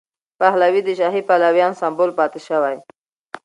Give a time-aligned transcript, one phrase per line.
[0.39, 2.75] پهلوي د شاهي پلویانو سمبول پاتې شوی.